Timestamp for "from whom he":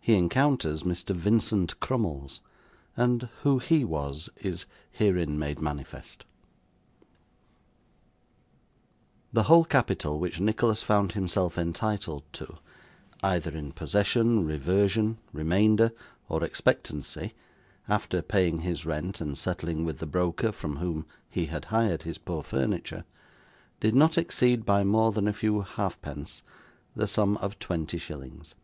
20.50-21.46